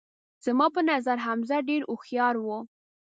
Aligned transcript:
زما 0.45 0.67
په 0.75 0.81
نظر 0.89 1.17
حمزه 1.25 1.57
ډیر 1.69 1.81
هوښیار 1.89 2.35
وو 2.39 2.59